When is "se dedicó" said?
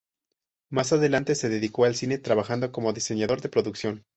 1.35-1.85